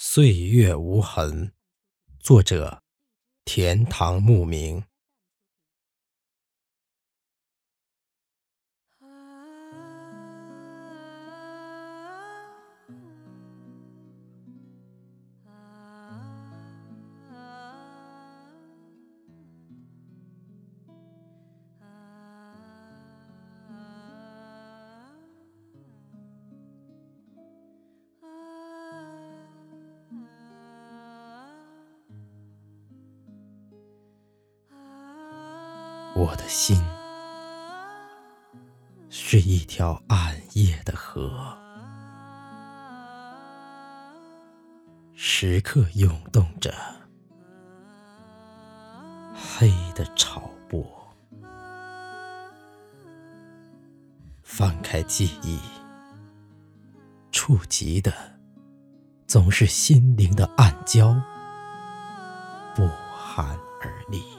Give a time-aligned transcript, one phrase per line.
[0.00, 1.50] 岁月无痕，
[2.20, 2.84] 作者：
[3.44, 4.84] 田堂牧明。
[36.18, 36.82] 我的心
[39.08, 41.56] 是一条暗夜的河，
[45.14, 46.74] 时刻涌动着
[49.32, 50.84] 黑的潮波。
[54.42, 55.60] 翻开记忆，
[57.30, 58.12] 触及的
[59.28, 61.14] 总是心灵的暗礁，
[62.74, 64.37] 不寒而栗。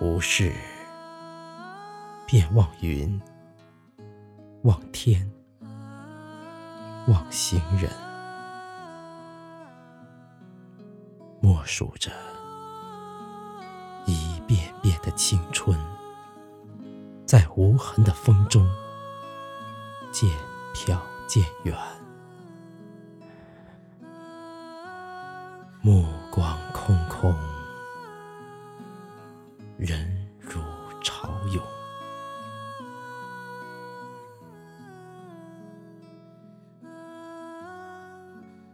[0.00, 0.54] 无事，
[2.24, 3.20] 便望云，
[4.62, 5.28] 望天，
[7.08, 7.90] 望行人，
[11.40, 12.12] 默数着
[14.06, 15.76] 一遍遍的青春，
[17.26, 18.64] 在无痕的风中
[20.12, 20.30] 渐
[20.74, 21.76] 飘渐远，
[25.82, 27.34] 目光空空。
[29.78, 30.60] 人如
[31.04, 31.64] 潮涌，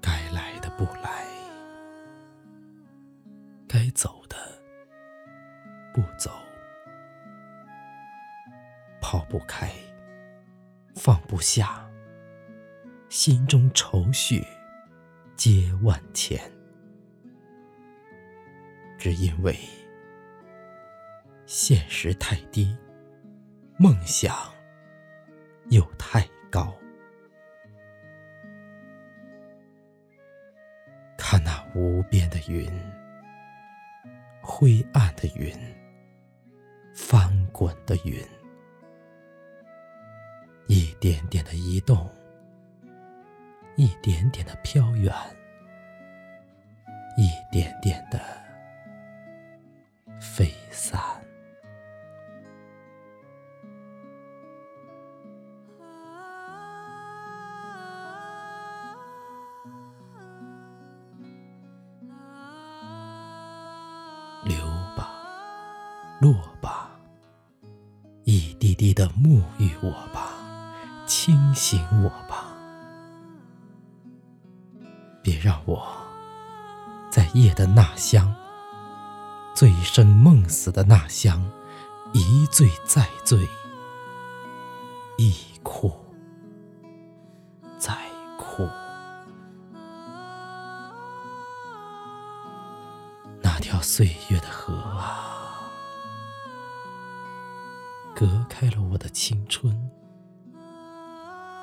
[0.00, 1.26] 该来的不来，
[3.66, 4.36] 该走的
[5.92, 6.30] 不走，
[9.00, 9.72] 抛不开，
[10.94, 11.84] 放不下，
[13.08, 14.46] 心中愁绪
[15.34, 16.40] 皆万千，
[18.96, 19.58] 只因为。
[21.54, 22.74] 现实太低，
[23.76, 24.34] 梦想
[25.68, 26.74] 又太高。
[31.18, 32.72] 看那无边的云，
[34.40, 35.54] 灰暗的云，
[36.94, 38.26] 翻滚的云，
[40.68, 42.10] 一点点的移动，
[43.76, 45.12] 一点点的飘远，
[47.18, 48.18] 一点点的
[50.18, 50.98] 飞散。
[64.44, 64.56] 流
[64.96, 65.08] 吧，
[66.20, 66.90] 落吧，
[68.24, 70.32] 一滴滴的沐浴我吧，
[71.06, 72.46] 清醒我吧。
[75.22, 75.86] 别让我
[77.08, 78.34] 在夜的那乡，
[79.54, 81.48] 醉生梦死的那乡，
[82.12, 83.48] 一醉再醉，
[93.62, 95.70] 条岁月的河啊，
[98.12, 99.88] 隔开了我的青春，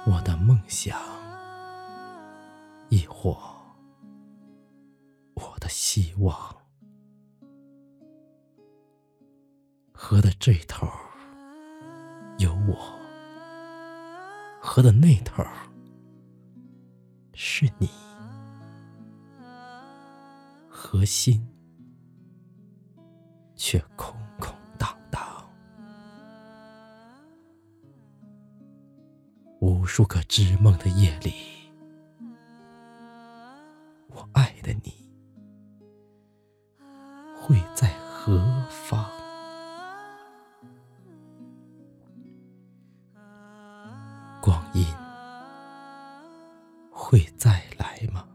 [0.05, 0.97] 我的梦想，
[2.87, 3.37] 亦或
[5.33, 6.55] 我的希望。
[9.91, 10.87] 河的这头
[12.37, 12.97] 有我，
[14.61, 15.43] 河的那头
[17.33, 17.89] 是你，
[20.69, 21.45] 河心。
[23.71, 25.47] 却空空荡荡，
[29.59, 31.69] 无数个织梦的夜里，
[34.07, 35.07] 我爱的你
[37.39, 38.39] 会在何
[38.71, 39.05] 方？
[44.41, 44.83] 光阴
[46.91, 48.27] 会再来吗？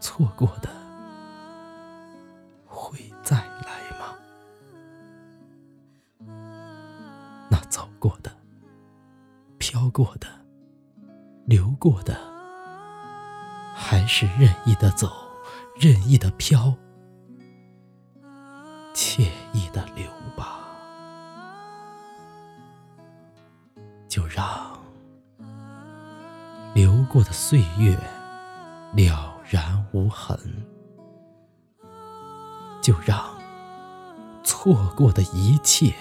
[0.00, 0.77] 错过的。
[2.88, 4.16] 会再来吗？
[7.50, 8.34] 那走过的，
[9.58, 10.26] 飘过的，
[11.44, 12.16] 流过的，
[13.76, 15.12] 还是任意的走，
[15.78, 16.74] 任意的飘，
[18.94, 20.60] 惬意的流吧。
[24.08, 24.80] 就让
[26.74, 27.94] 流过的岁月
[28.94, 30.38] 了然无痕，
[32.80, 33.22] 就让
[34.42, 35.94] 错过的一切。